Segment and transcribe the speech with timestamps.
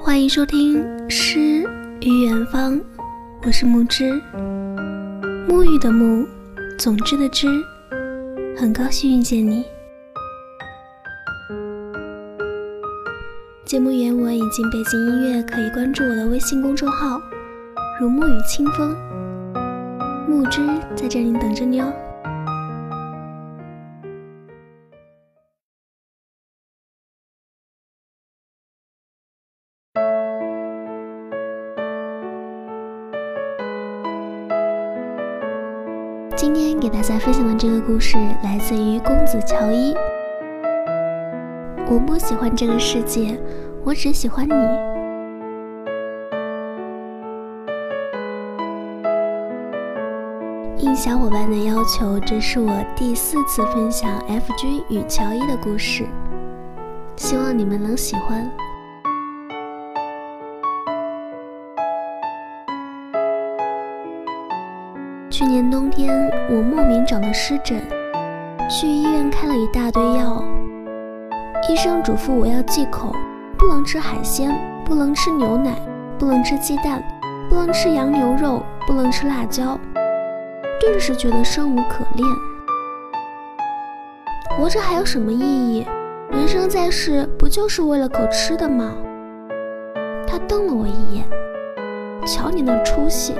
[0.00, 1.64] 欢迎收听《诗
[2.00, 2.74] 与远方》，
[3.44, 4.20] 我是木之，
[5.48, 6.26] 沐浴的沐，
[6.78, 7.46] 总之的之，
[8.56, 9.64] 很高兴遇见你。
[13.64, 17.20] 节目原文以及背景音乐可以关注我的微信公众号
[18.00, 18.96] “如沐雨清风”，
[20.26, 20.66] 木之
[20.96, 21.92] 在这里等着你哦。
[36.38, 39.92] 今天给大家分享的这个故事来自于公子乔伊。
[41.90, 43.36] 我不喜欢这个世界，
[43.84, 44.54] 我只喜欢你。
[50.78, 56.06] 应小伙伴的要求，这是我第四次分享 F 君与乔伊的故事，
[57.16, 58.48] 希望你们能喜欢。
[65.38, 67.80] 去年冬天，我莫名长了湿疹，
[68.68, 70.42] 去医院开了一大堆药。
[71.68, 73.14] 医生嘱咐我要忌口，
[73.56, 74.52] 不能吃海鲜，
[74.84, 75.76] 不能吃牛奶，
[76.18, 77.00] 不能吃鸡蛋，
[77.48, 79.78] 不能吃羊牛肉，不能吃辣椒。
[80.80, 82.28] 顿时觉得生无可恋，
[84.58, 85.86] 活着还有什么意义？
[86.32, 88.92] 人生在世，不就是为了口吃的吗？
[90.26, 91.24] 他瞪了我一眼，
[92.26, 93.36] 瞧你那出息！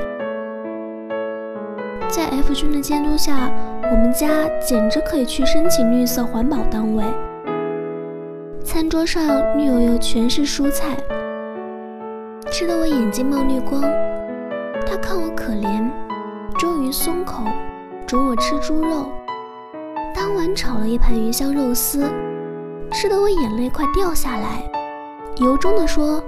[2.19, 3.49] 在 F 君的监督下，
[3.81, 4.27] 我们家
[4.59, 7.05] 简直可以去申请绿色环保单位。
[8.65, 9.23] 餐桌上
[9.57, 10.97] 绿油油全是蔬菜，
[12.51, 13.81] 吃得我眼睛冒绿光。
[14.85, 15.89] 他看我可怜，
[16.59, 17.45] 终于松口，
[18.05, 19.07] 准我吃猪肉。
[20.13, 22.03] 当晚炒了一盘鱼香肉丝，
[22.91, 24.69] 吃得我眼泪快掉下来。
[25.37, 26.21] 由衷地说，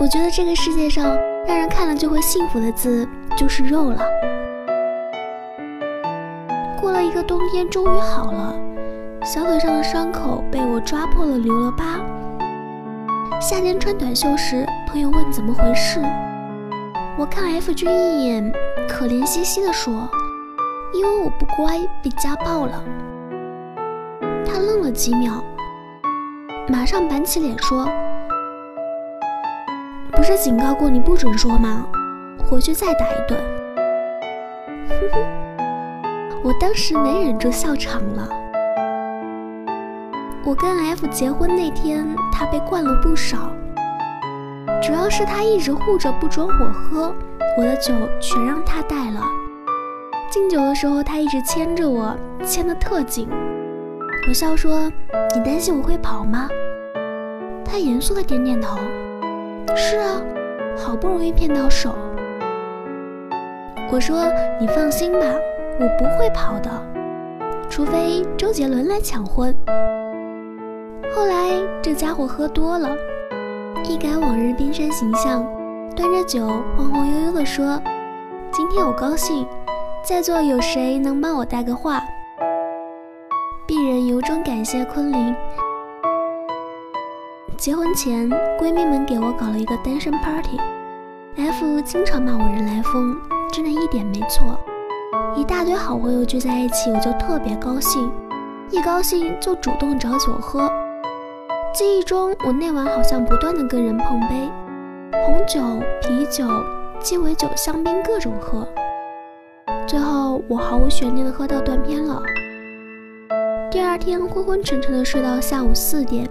[0.00, 4.02] 我觉得这个世界上让人看了就会幸福的字就是肉了。
[7.10, 8.54] 一个冬天，终于好了。
[9.24, 11.98] 小腿上的伤口被我抓破了，留了疤。
[13.40, 16.00] 夏天穿短袖时，朋友问怎么回事，
[17.18, 18.52] 我看 F 君一眼，
[18.88, 20.08] 可怜兮兮地说
[20.94, 22.80] ：“因为我不乖，被家暴了。”
[24.46, 25.42] 他愣了几秒，
[26.68, 27.88] 马上板起脸说
[30.14, 31.84] ：“不是警告过你不准说吗？
[32.48, 33.36] 回去再打一顿。”
[34.88, 35.39] 哼哼。
[36.50, 38.28] 我当时没忍住笑场了。
[40.44, 43.52] 我跟 F 结婚那天，他被灌了不少，
[44.82, 47.14] 主要是他一直护着不准我喝，
[47.56, 49.22] 我的酒全让他带了。
[50.28, 53.28] 敬酒的时候，他一直牵着我，牵得特紧。
[54.26, 54.90] 我笑说
[55.32, 56.48] ：“你担心我会跑吗？”
[57.64, 58.76] 他严肃的点点头
[59.76, 60.20] ：“是啊，
[60.76, 61.94] 好不容易骗到手。”
[63.92, 64.24] 我说
[64.60, 65.20] ：“你放心吧。”
[65.80, 66.70] 我不会跑的，
[67.70, 69.56] 除非周杰伦来抢婚。
[71.16, 72.94] 后来这家伙喝多了，
[73.84, 75.42] 一改往日冰山形象，
[75.96, 76.46] 端着酒
[76.76, 77.80] 晃晃悠悠地说
[78.52, 79.46] ：“今天我高兴，
[80.04, 81.98] 在座有谁能帮我带个话？”
[83.66, 85.34] 鄙人由衷感谢昆凌。
[87.56, 88.28] 结婚前，
[88.60, 93.16] 闺蜜们给我搞了一个单身 party，F 经常骂我人来疯，
[93.50, 94.60] 真的一点没错。
[95.36, 98.10] 一大堆好朋友聚在一起，我就特别高兴，
[98.70, 100.70] 一高兴就主动找酒喝。
[101.72, 104.50] 记忆中，我那晚好像不断的跟人碰杯，
[105.24, 105.60] 红酒、
[106.02, 106.44] 啤酒、
[106.98, 108.66] 鸡尾酒、香槟各种喝。
[109.86, 112.20] 最后，我毫无悬念的喝到断片了。
[113.70, 116.28] 第二天昏昏沉沉的睡到下午四点，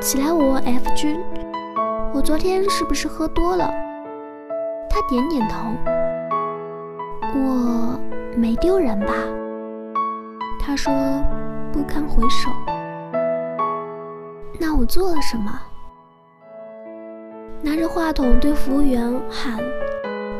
[0.00, 1.18] 起来我问 F 君
[2.14, 3.68] ：“我昨天是不是喝多了？”
[4.88, 5.56] 他点点头。
[7.34, 8.00] 我。
[8.36, 9.12] 没丢人吧？
[10.60, 10.92] 他说
[11.72, 12.50] 不堪回首。
[14.58, 15.60] 那我做了什么？
[17.62, 19.58] 拿着话筒对服务员喊：“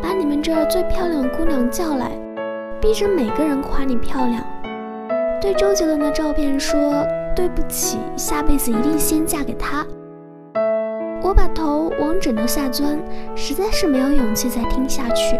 [0.02, 2.10] 把你们这儿最漂亮的姑娘叫来，
[2.80, 4.42] 逼着每个人夸你漂亮。”
[5.40, 7.04] 对周杰伦的照片说
[7.34, 9.84] ：“对不起，下辈子一定先嫁给他。”
[11.22, 12.98] 我把头往枕头下钻，
[13.34, 15.38] 实在是没有勇气再听下去。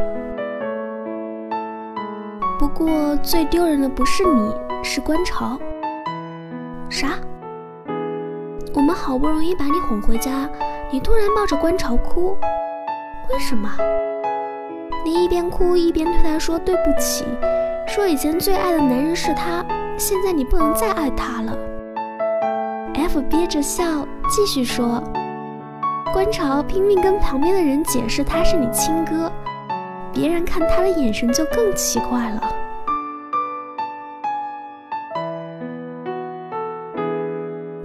[2.61, 4.55] 不过最丢人的不是你，
[4.85, 5.59] 是观潮。
[6.91, 7.19] 啥？
[8.75, 10.47] 我们好不容易把你哄回家，
[10.91, 12.37] 你突然抱着观潮哭，
[13.31, 13.67] 为什么？
[15.03, 17.25] 你一边哭一边对他说对不起，
[17.87, 19.65] 说以前最爱的男人是他，
[19.97, 21.57] 现在你不能再爱他了。
[22.93, 25.03] F 憋着笑继续说
[26.13, 29.33] ：“观潮拼命跟旁边的人解释他是你亲哥，
[30.13, 32.49] 别人看他的眼神就更奇怪了。”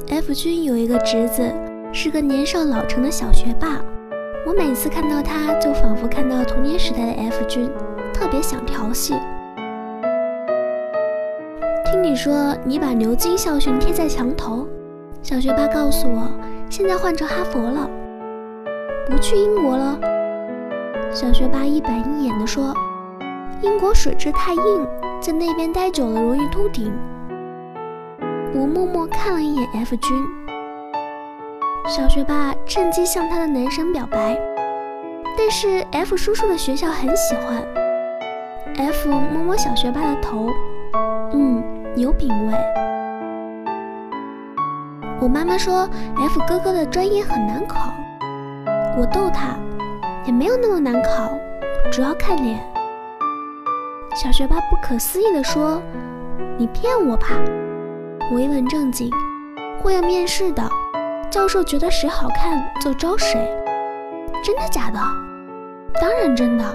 [0.10, 1.52] F 君有一个侄子，
[1.92, 3.81] 是个年少老成的小学霸。
[4.46, 7.69] 我每次看到他，就仿佛看到童年时代的 F 君，
[8.13, 9.16] 特别想调戏。
[11.86, 14.68] 听你说你把牛津校训贴在墙头，
[15.24, 16.30] 小学霸告诉我，
[16.69, 17.90] 现在换成哈佛了，
[19.10, 20.00] 不去英国了。
[21.12, 22.74] 小学霸一板一眼地说
[23.62, 24.88] ：“英国水质太硬，
[25.19, 26.94] 在那边待久了容易秃顶。”
[28.57, 30.18] 我默默看了一眼 F 君，
[31.90, 34.40] 小学霸趁机向他的男神表白，
[35.38, 37.62] 但是 F 叔叔的学校很喜欢。
[38.78, 40.50] F 摸摸小学霸的头，
[41.34, 41.62] 嗯，
[41.98, 42.54] 有品位。
[45.19, 47.92] 我妈妈说 F 哥哥的专业很难考，
[48.98, 49.58] 我逗他，
[50.24, 51.30] 也没有那么难考，
[51.92, 52.58] 主要看脸。
[54.16, 55.81] 小学霸不可思议地说
[56.58, 57.28] ：“你骗我吧！”
[58.31, 59.07] 我一本正经，
[59.81, 60.68] 会要面试的，
[61.30, 63.48] 教授觉得谁好看就招谁，
[64.44, 65.00] 真的假的？
[66.01, 66.66] 当然真的。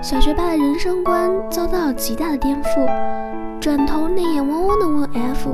[0.00, 2.86] 小学霸的人生观遭到了极大的颠覆，
[3.60, 5.50] 转头泪眼汪汪的问 F：“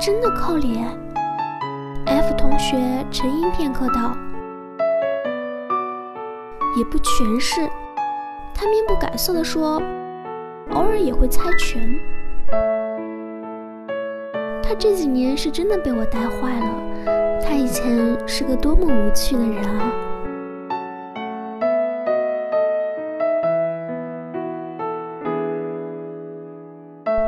[0.00, 0.86] 真的靠脸
[2.06, 4.16] ？”F 同学沉吟片刻道
[6.78, 7.68] ：“也不全是。”
[8.54, 9.82] 他面不改色地说
[10.72, 11.82] ：“偶尔也会猜拳。”
[14.62, 17.40] 他这几年是真的被我带坏了。
[17.42, 19.92] 他以前是个多么无趣的人啊！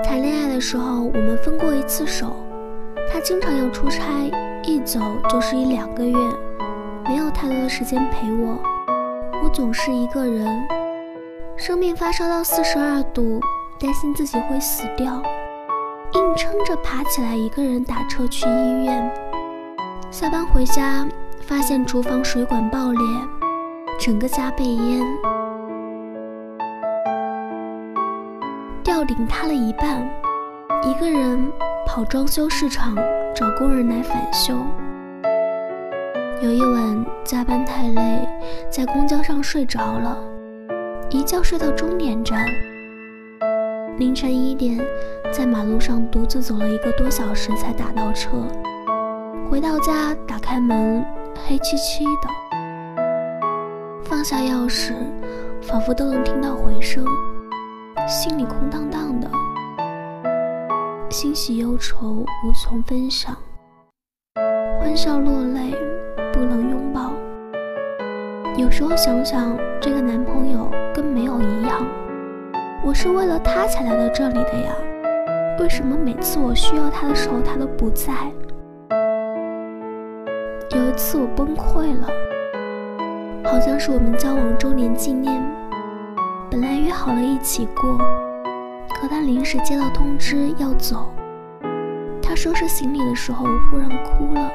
[0.03, 2.35] 谈恋爱的时候，我们分过一次手。
[3.11, 4.03] 他经常要出差，
[4.65, 5.01] 一走
[5.31, 6.17] 就是一两个月，
[7.07, 8.59] 没有太多的时间陪我。
[9.43, 10.47] 我总是一个人，
[11.57, 13.41] 生病发烧到四十二度，
[13.79, 15.23] 担心自己会死掉。
[16.15, 19.13] 硬撑着爬起来，一个人打车去医院。
[20.11, 21.07] 下班回家，
[21.43, 23.01] 发现厨房水管爆裂，
[24.01, 25.07] 整个家被淹，
[28.83, 30.09] 吊顶塌了一半。
[30.83, 31.53] 一个人
[31.87, 32.95] 跑装修市场
[33.35, 34.55] 找工人来返修。
[36.41, 38.27] 有一晚加班太累，
[38.71, 40.17] 在公交上睡着了，
[41.11, 42.47] 一觉睡到终点站。
[43.99, 44.79] 凌晨一点，
[45.33, 48.31] 在马路上独自走了一个多小时才打到车。
[49.51, 51.05] 回到家，打开门，
[51.35, 52.29] 黑漆漆的。
[54.05, 54.93] 放下钥匙，
[55.61, 57.05] 仿佛都能听到回声，
[58.07, 59.29] 心里空荡荡的，
[61.11, 63.37] 欣喜忧愁无从分享，
[64.81, 65.75] 欢笑落泪
[66.33, 67.11] 不能拥抱。
[68.57, 71.85] 有时候想想，这个男朋友跟没有一样。
[72.89, 74.75] 我是为了他才来到这里的呀，
[75.61, 78.15] 为什么每次我需要他的时候他都不在？
[80.71, 82.09] 有一次我崩溃了，
[83.45, 85.39] 好像是我们交往周年纪念，
[86.51, 87.99] 本来约好了一起过，
[88.99, 91.13] 可他临时接到通知要走，
[92.23, 94.51] 他收拾行李的时候忽然哭了。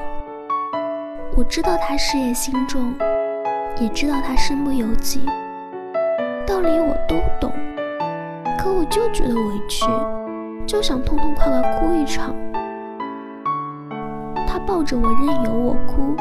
[1.36, 2.92] 我知道他事业心重，
[3.78, 5.24] 也知道他身不由己，
[6.44, 7.52] 道理我都懂。
[8.58, 9.84] 可我就觉得委屈，
[10.66, 12.34] 就想痛痛快快哭一场。
[14.46, 16.16] 他抱着我任由我哭，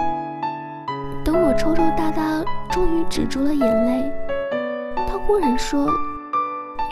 [1.23, 4.11] 等我抽抽搭搭，终于止住了眼泪。
[5.07, 5.87] 他忽然说：“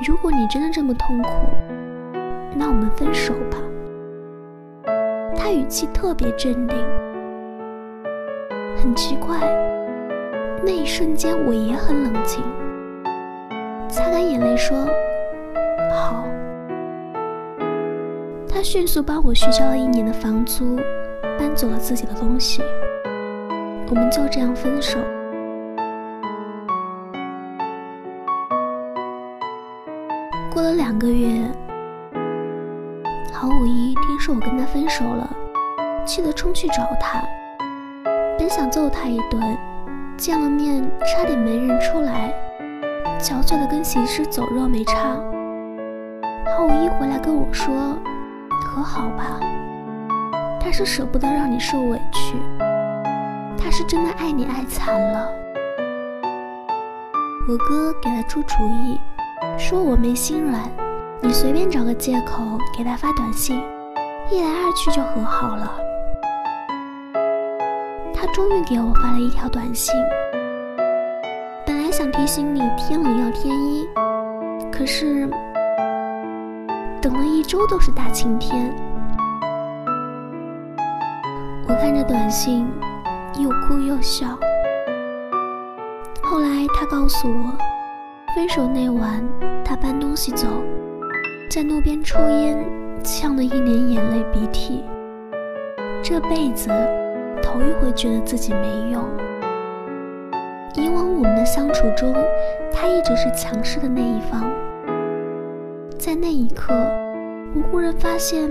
[0.07, 1.29] 如果你真的这么痛苦，
[2.55, 3.57] 那我们分手吧。”
[5.35, 6.77] 他语气特别镇定。
[8.77, 9.37] 很奇怪，
[10.63, 12.43] 那一瞬间我也很冷静，
[13.89, 14.77] 擦干眼泪说。
[15.91, 16.23] 好，
[18.47, 20.77] 他迅速帮我续交了一年的房租，
[21.37, 22.61] 搬走了自己的东西，
[23.89, 24.97] 我们就这样分手。
[30.53, 31.41] 过了两个月，
[33.33, 35.29] 郝五一听说我跟他分手了，
[36.05, 37.21] 气得冲去找他，
[38.37, 39.41] 本想揍他一顿，
[40.17, 42.33] 见了面差点没认出来，
[43.19, 45.17] 憔悴的跟行尸走肉没差。
[46.61, 47.97] 郝五一回来跟我说
[48.63, 49.39] ：“和好吧。”
[50.61, 52.35] 他是舍不得让你受委屈，
[53.57, 55.27] 他是真的爱你爱惨了。
[57.49, 58.53] 我哥给他出主
[58.85, 58.99] 意，
[59.57, 60.61] 说我没心软，
[61.19, 63.59] 你随便找个借口给他发短信，
[64.29, 65.73] 一来二去就和好了。
[68.13, 69.95] 他终于给我发了一条短信，
[71.65, 73.89] 本来想提醒你天冷要添衣，
[74.71, 75.27] 可是
[77.01, 78.71] 等了一周都是大晴天。
[81.67, 82.67] 我看着短信，
[83.39, 84.37] 又哭又笑。
[86.21, 87.57] 后来他告诉我，
[88.35, 89.27] 分手那晚
[89.65, 90.47] 他搬东西走，
[91.49, 92.63] 在路边抽烟，
[93.03, 94.83] 呛得一脸眼泪鼻涕。
[96.03, 96.69] 这辈子
[97.41, 99.03] 头一回觉得自己没用。
[100.75, 102.13] 以往我们的相处中，
[102.71, 104.43] 他一直是强势的那一方。
[106.11, 106.73] 在那一刻，
[107.55, 108.49] 我忽然发现，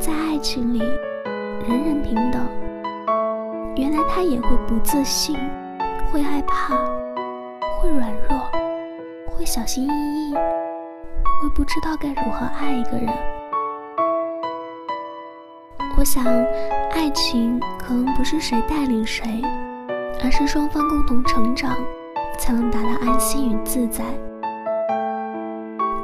[0.00, 0.78] 在爱情里，
[1.68, 2.40] 人人平等。
[3.76, 5.36] 原来他也会不自信，
[6.10, 6.74] 会害怕。
[7.78, 8.38] 会软弱，
[9.26, 10.34] 会小心翼翼，
[11.42, 13.06] 会不知道该如何爱一个人。
[15.98, 16.24] 我想，
[16.92, 19.42] 爱情可能不是谁带领谁，
[20.24, 21.76] 而是双方共同成长，
[22.38, 24.04] 才能达到安心与自在。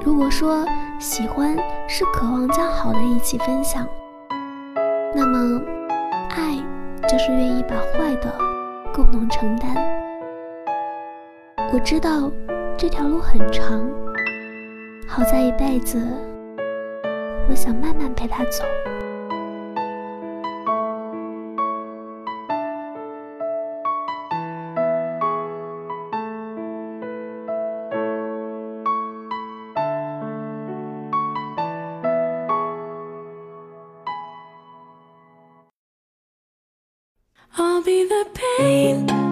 [0.05, 0.67] 如果说
[1.01, 1.57] 喜欢
[1.89, 3.89] 是渴望将好的一起分享，
[5.15, 5.59] 那么
[6.29, 6.55] 爱
[7.09, 8.31] 就是愿意把坏的
[8.93, 9.75] 共同承担。
[11.73, 12.31] 我知道
[12.77, 13.81] 这条路很长，
[15.09, 15.99] 好在一辈子，
[17.49, 18.63] 我想慢慢陪他走。
[37.57, 39.30] I'll be the pain